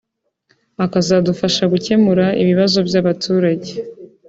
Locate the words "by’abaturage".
2.87-3.69